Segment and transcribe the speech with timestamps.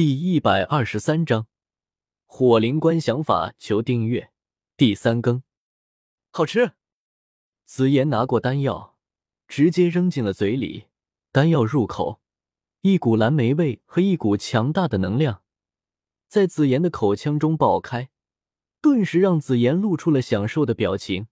[0.00, 1.46] 第一百二十三章
[2.24, 4.32] 火灵观想法，求订阅。
[4.74, 5.42] 第三更，
[6.30, 6.72] 好吃。
[7.66, 8.96] 紫妍拿过丹药，
[9.46, 10.86] 直接扔进了嘴里。
[11.30, 12.22] 丹药入口，
[12.80, 15.42] 一股蓝莓味和一股强大的能量
[16.28, 18.08] 在紫妍的口腔中爆开，
[18.80, 21.26] 顿时让紫妍露出了享受的表情。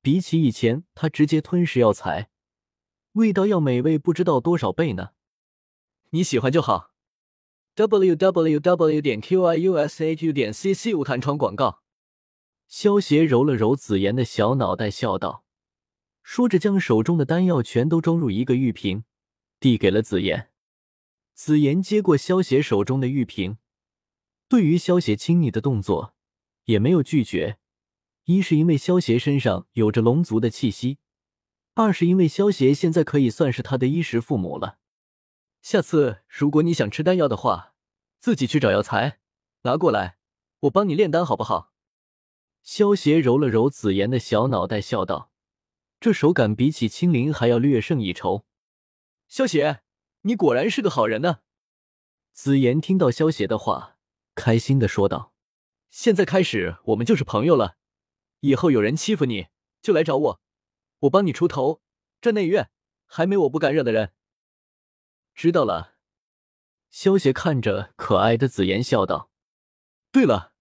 [0.00, 2.30] 比起以前，她直接吞噬药材，
[3.12, 5.10] 味道要美味不知道多少倍呢。
[6.12, 6.89] 你喜欢就好。
[7.86, 11.82] W w w 点 q i u s h u 点 c c 无弹窗广告。
[12.68, 15.44] 萧邪揉了揉紫妍的小脑袋，笑道，
[16.22, 19.04] 说着将手中的丹药全都装入一个玉瓶，
[19.58, 20.50] 递给了紫妍。
[21.34, 23.56] 紫妍接过萧邪手中的玉瓶，
[24.48, 26.14] 对于萧邪亲昵的动作
[26.66, 27.58] 也没有拒绝。
[28.24, 30.98] 一是因为萧邪身上有着龙族的气息，
[31.74, 34.78] 二是因为萧邪现在可以算是他的衣食父母了。
[35.62, 37.69] 下次如果你想吃丹药的话，
[38.20, 39.18] 自己去找药材
[39.62, 40.18] 拿过来，
[40.60, 41.72] 我帮你炼丹好不好？
[42.62, 45.32] 萧邪揉了揉紫妍的小脑袋，笑道
[45.98, 48.44] ：“这手感比起青灵还要略胜一筹。”
[49.26, 49.80] 萧邪，
[50.22, 51.38] 你果然是个好人呢。
[52.34, 53.96] 紫妍听到萧邪的话，
[54.34, 55.32] 开心的说道
[55.88, 57.78] ：“现在开始，我们就是朋友了。
[58.40, 59.46] 以后有人欺负你，
[59.80, 60.40] 就来找我，
[61.00, 61.80] 我帮你出头。
[62.20, 62.70] 这内院
[63.06, 64.12] 还没我不敢惹的人。”
[65.34, 65.94] 知道了，
[66.90, 69.30] 萧邪看着可爱的紫妍笑道
[70.10, 70.52] ：“对了，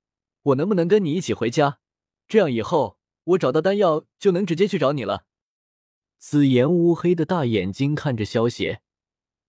[0.43, 1.79] 我能不能跟你一起回家？
[2.27, 5.25] 这样以后我找到丹药就能直接去找你了。”
[6.19, 8.81] 紫妍乌黑的大眼睛看着萧邪，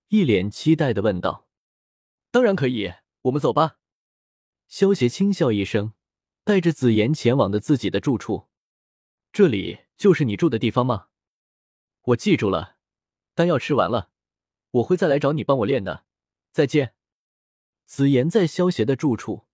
[0.08, 1.48] 一脸期待的问道
[2.30, 3.78] ：“当然可以，我们走吧。”
[4.66, 5.92] 萧邪轻笑一声，
[6.44, 8.48] 带着紫妍前往的自己的住处。
[9.32, 11.08] 这里就是你住的地方吗？
[12.02, 12.76] 我记住了，
[13.34, 14.10] 丹药吃完了。
[14.70, 16.04] 我会再来找你帮我练的，
[16.52, 16.94] 再见。
[17.86, 19.46] 紫妍在萧邪的住处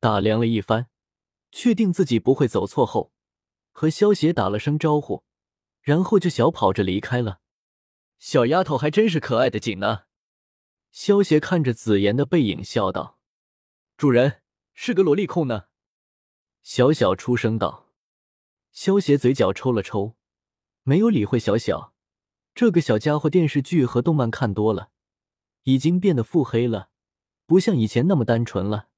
[0.00, 0.88] 打量了一番，
[1.52, 3.12] 确定自己不会走错后，
[3.70, 5.24] 和萧邪打了声招呼，
[5.80, 7.40] 然后就小跑着离开了。
[8.18, 10.04] 小丫头还真是可爱的紧呢。
[10.90, 13.18] 萧邪看着紫妍的背影笑道
[13.96, 15.64] ：“主人是个萝莉控呢。”
[16.62, 17.92] 小小出声道。
[18.72, 20.16] 萧邪嘴角抽了抽，
[20.82, 21.94] 没有理会小小。
[22.54, 24.90] 这个小家伙电视剧和动漫看多了，
[25.64, 26.88] 已经变得腹黑了，
[27.46, 28.88] 不像以前那么单纯了。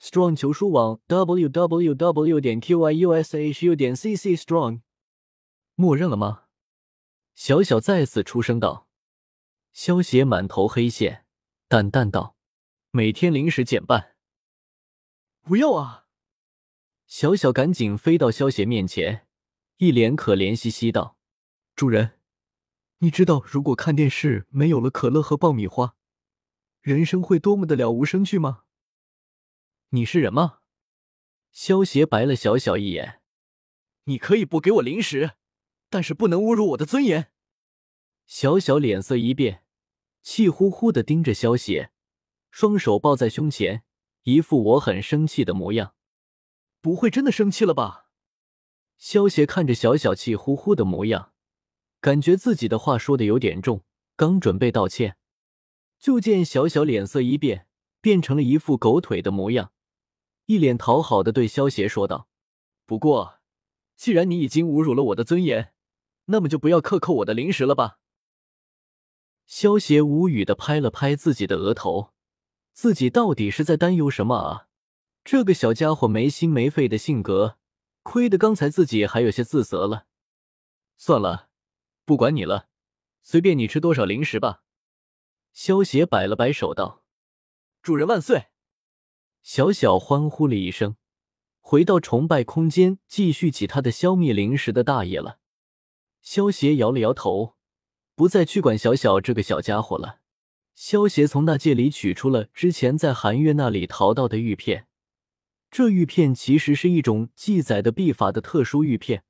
[0.00, 4.34] Strong 求书网 w w w 点 q y u s h u 点 c c
[4.34, 4.80] strong，
[5.76, 6.44] 默认了吗？
[7.34, 8.88] 小小再次出声道。
[9.72, 11.24] 萧邪满头黑线，
[11.68, 12.36] 淡淡道
[12.92, 14.14] ：“每天零食减半。”
[15.42, 16.06] 不要啊！
[17.06, 19.26] 小小赶紧飞到萧邪面前，
[19.78, 21.16] 一脸可怜兮兮道
[21.74, 22.20] ：“主人。”
[22.98, 25.96] 你知道，如果看电视没有了可乐和爆米花，
[26.84, 28.64] 人生会多么的了无生趣吗？
[29.88, 30.58] 你是人吗？
[31.50, 33.22] 萧邪白了小小一眼。
[34.04, 35.30] 你可以不给我零食，
[35.88, 37.32] 但是不能侮辱我的尊严。
[38.26, 39.64] 小小脸色一变，
[40.20, 41.90] 气呼呼的盯着萧邪，
[42.50, 43.84] 双手抱在胸前，
[44.24, 45.94] 一副我很生气的模样。
[46.82, 48.10] 不会真的生气了吧？
[48.98, 51.32] 萧邪看着小小气呼呼的模样。
[52.02, 53.86] 感觉自己的话说的有点重，
[54.16, 55.16] 刚准备道歉，
[56.04, 57.66] 就见小小脸色一变，
[58.02, 59.72] 变成了一副狗腿的模样，
[60.44, 62.28] 一脸讨好的对萧邪说道
[62.84, 63.38] ：“不过，
[63.96, 65.72] 既然你已经侮辱了我的尊严，
[66.26, 68.00] 那么就不要克扣我的零食了吧。”
[69.48, 72.12] 萧邪无语的拍了拍自己的额头，
[72.74, 74.68] 自己到底是在担忧什么啊？
[75.24, 77.56] 这个小家伙没心没肺的性格，
[78.02, 80.04] 亏得刚才自己还有些自责了。
[80.98, 81.48] 算了。
[82.04, 82.68] 不管你了，
[83.22, 84.63] 随便你吃多少零食吧。
[85.54, 87.04] 萧邪摆了摆手道
[87.80, 88.46] ：“主人万岁！”
[89.40, 90.96] 小小欢呼了一声，
[91.60, 95.38] 回到崇拜空间，继续起他的消灭零食的大业了。
[96.20, 97.54] 萧邪摇了摇头，
[98.16, 100.18] 不再去管小小这个小家伙了。
[100.74, 104.88] 萧邪从那戒里取出了之前在寒月那里淘到的玉片，
[105.70, 109.22] 这玉片其实是一种记载的秘法的特殊玉片。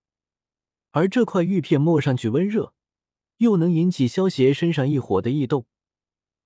[0.92, 2.72] 而这块玉片摸上去温热，
[3.38, 5.66] 又能引起萧邪身上一火的异动，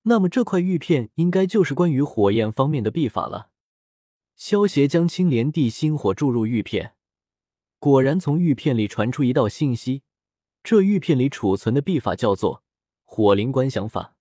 [0.09, 3.51] 那么这块玉片应该就是关于火焰方面的秘法了。
[4.35, 6.95] 萧邪将青莲地心火注入玉片，
[7.79, 10.03] 果然从玉片里传出一道信息：
[10.63, 12.63] 这玉片里储存的秘法叫做
[13.05, 14.15] 火灵观想法，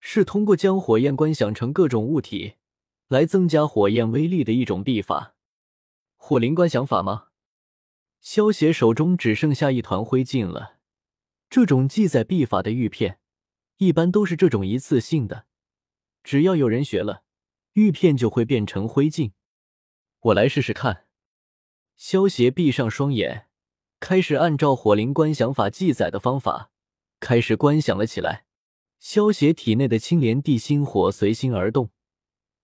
[0.00, 2.54] 是通过将火焰观想成各种物体
[3.06, 5.36] 来增加火焰威力的一种秘法。
[6.16, 7.26] 火灵观想法吗？
[8.20, 10.78] 萧邪手中只剩下一团灰烬了。
[11.48, 13.20] 这种记载秘法的玉片，
[13.78, 15.46] 一般都是这种一次性的，
[16.22, 17.22] 只要有人学了，
[17.74, 19.32] 玉片就会变成灰烬。
[20.20, 21.06] 我来试试看。
[21.96, 23.46] 萧协闭上双眼，
[24.00, 26.70] 开始按照火灵观想法记载的方法，
[27.20, 28.46] 开始观想了起来。
[28.98, 31.90] 萧协体内的青莲地心火随心而动，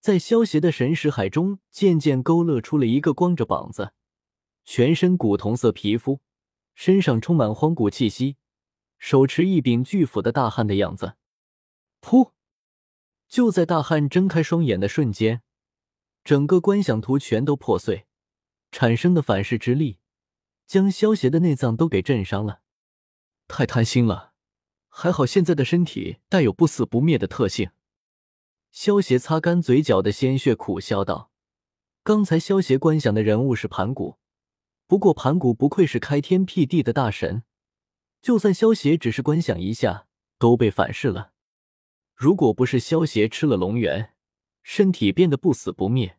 [0.00, 3.92] 在萧协的神识海中渐渐勾勒出了一个光着膀子、
[4.64, 6.20] 全身古铜色皮肤、
[6.74, 8.36] 身上充满荒古气息、
[8.98, 11.14] 手持一柄巨斧的大汉的样子。
[12.00, 12.32] 噗！
[13.28, 15.42] 就在大汉睁开双眼的瞬间，
[16.22, 18.06] 整个观想图全都破碎，
[18.70, 19.98] 产生的反噬之力
[20.66, 22.60] 将萧邪的内脏都给震伤了。
[23.48, 24.32] 太贪心了。
[24.96, 27.70] 还好现在的身体带有不死不灭的特性。
[28.70, 31.32] 萧邪擦干嘴角的鲜血，苦笑道
[32.04, 34.18] ：“刚才萧邪观想的人物是盘古，
[34.86, 37.42] 不过盘古不愧是开天辟地的大神，
[38.24, 40.06] 就算萧协只是观想一下，
[40.38, 41.32] 都被反噬了。
[42.14, 44.14] 如果不是萧协吃了龙元，
[44.62, 46.16] 身体变得不死不灭，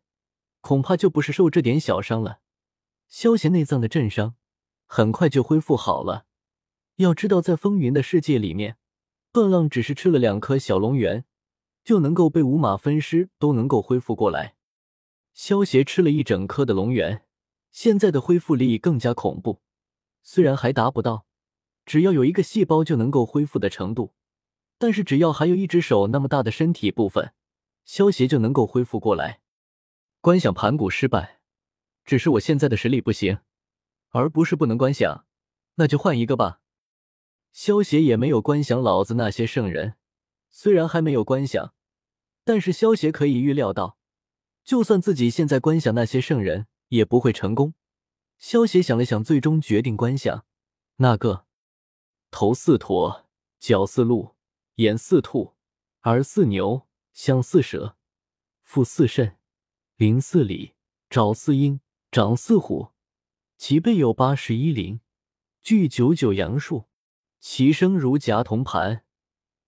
[0.60, 2.38] 恐怕就不是受这点小伤了。
[3.08, 4.36] 萧协内脏的震伤，
[4.86, 6.26] 很快就恢复好了。”
[6.98, 8.76] 要知道，在风云的世界里面，
[9.32, 11.24] 段浪只是吃了两颗小龙元，
[11.82, 14.54] 就能够被五马分尸，都能够恢复过来。
[15.34, 17.24] 萧协吃了一整颗的龙元，
[17.72, 19.60] 现在的恢复力更加恐怖。
[20.22, 21.25] 虽然还达不到
[21.86, 24.12] 只要有一个细胞就能够恢复的程度，
[24.76, 27.32] 但是只要还有一只手那么大的身体部分，
[27.84, 29.40] 萧协就能够恢复过来。
[30.20, 31.40] 观想盘古失败，
[32.04, 33.38] 只是我现在的实力不行，
[34.10, 35.24] 而不是不能观想，
[35.76, 36.60] 那就换一个吧。
[37.52, 39.94] 萧协也没有观想老子那些圣人，
[40.50, 41.72] 虽然还没有观想，
[42.44, 43.96] 但是萧协可以预料到，
[44.64, 47.72] 就算自己现在观想那些圣人，也不会成功。
[48.36, 50.44] 萧协想了想，最终决定观想
[50.96, 51.45] 那个
[52.38, 53.24] 头似驼，
[53.58, 54.34] 脚似鹿，
[54.74, 55.54] 眼似兔，
[56.02, 57.96] 耳似牛，相似蛇，
[58.62, 59.38] 腹似肾，
[59.96, 60.74] 鳞似鲤，
[61.08, 61.80] 爪似鹰，
[62.10, 62.88] 掌似虎，
[63.56, 65.00] 其背有八十一鳞，
[65.62, 66.84] 具九九阳数。
[67.40, 69.06] 其声如夹铜盘，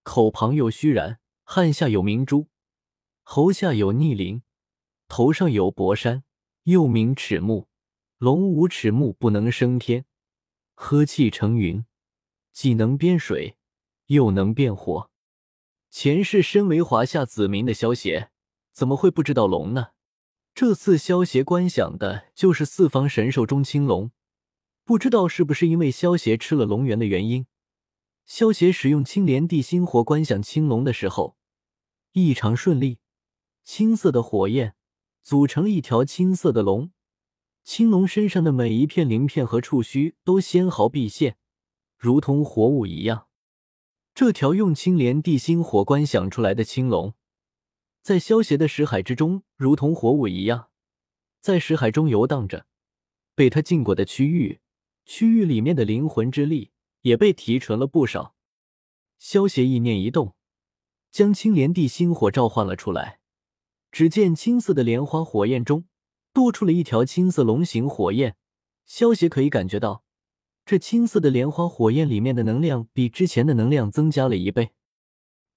[0.02, 2.48] 口旁有虚髯，汗下有明珠，
[3.22, 4.42] 喉下有逆鳞，
[5.08, 6.22] 头上有薄山，
[6.64, 7.66] 又名齿目。
[8.18, 10.04] 龙无齿目，不能升天，
[10.74, 11.86] 呵气成云，
[12.60, 13.56] 既能变水，
[14.06, 15.12] 又能变火。
[15.90, 18.32] 前世身为华夏子民的萧协，
[18.72, 19.90] 怎么会不知道龙呢？
[20.56, 24.10] 这次萧协观想的就是四方神兽中青龙，
[24.84, 27.46] 不知道是不是因为萧协吃了龙元的原因。
[28.26, 31.36] 萧协使用青莲地心火观想青龙的时候，
[32.10, 32.98] 异常顺利。
[33.62, 34.74] 青色的火焰
[35.22, 36.90] 组成了一条青色的龙，
[37.62, 41.36] 青龙身上的每一片鳞片和触须都纤毫毕现，
[41.98, 43.26] 如同活物一样。
[44.14, 47.12] 这条用青莲地心火观想出来的青龙，
[48.00, 50.70] 在萧协的识海之中，如同活物一样，
[51.40, 52.66] 在识海中游荡着。
[53.34, 54.60] 被他进过的区域，
[55.04, 56.72] 区域里面的灵魂之力。
[57.02, 58.34] 也被提纯了不少。
[59.18, 60.34] 萧协意念一动，
[61.10, 63.20] 将青莲地心火召唤了出来。
[63.90, 65.86] 只见青色的莲花火焰中
[66.32, 68.36] 多出了一条青色龙形火焰。
[68.84, 70.04] 萧协可以感觉到，
[70.68, 74.72] 这青色的莲花火焰里面的能量比之前的能量增加了一倍。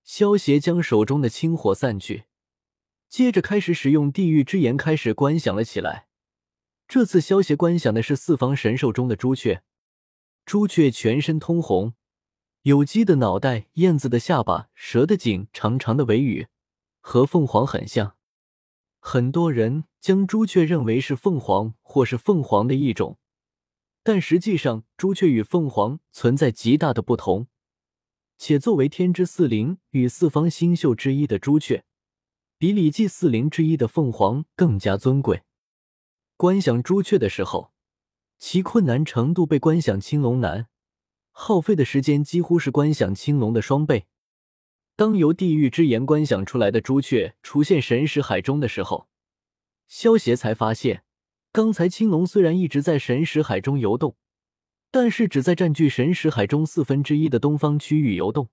[0.06, 2.24] 萧协将手中的青火散去，
[3.10, 6.08] 接着开始使用地狱之炎开始观想了起来。
[6.88, 9.64] 这次萧协观想的是四方神兽中的朱雀。
[10.46, 11.94] 朱雀全身通红，
[12.62, 16.48] 有鸡的脑袋，燕子的下巴，蛇的颈，长长的尾羽，
[17.02, 18.16] 和凤凰很像。
[19.02, 23.18] 很多人将朱雀认为是凤凰或是凤凰的一种，
[24.04, 27.48] 但实际上朱雀与凤凰存在极大的不同。
[28.38, 31.84] 且作为天之四灵与四方星宿之一的朱雀，
[32.58, 35.44] 比礼记四灵之一的凤凰更加尊贵。
[36.38, 37.72] 观想朱雀的时候。
[38.44, 40.68] 其困难程度被观想青龙难，
[41.30, 44.08] 耗费的时间几乎是观想青龙的双倍。
[44.96, 49.08] 当由地狱之炎观想出来的朱雀出现神识海中的时候，
[49.88, 51.04] 萧协才发现，
[51.54, 54.16] 刚才青龙虽然一直在神识海中游动，
[54.90, 58.50] 但是只在占据神识海中四分之一的东方区域游动，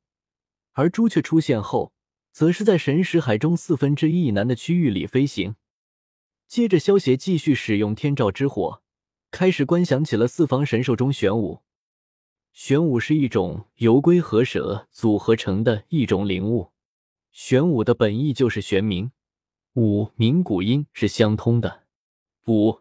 [0.73, 1.93] 而朱雀出现后，
[2.33, 5.55] 则是在神识海中四分之一以南的区域里飞行。
[6.49, 8.83] 接着，萧协继续使用天照之火。
[9.31, 11.61] 开始观想起了四方神兽中玄武。
[12.52, 16.73] 玄武是一种由龟和蛇组合成的一种灵物。
[17.31, 19.11] 玄武的本意就是玄冥，
[19.75, 21.85] 武冥古音是相通的。
[22.47, 22.81] 武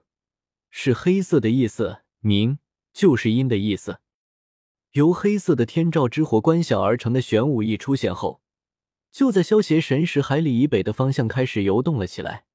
[0.80, 2.60] 是黑色的意思，明
[2.94, 4.00] 就是阴的意思。
[4.92, 8.44] 由黑色的天照之火观想而成的玄武翼出现后，
[9.12, 12.46] 就在消邪神识海里以北的方向开始游动了起来。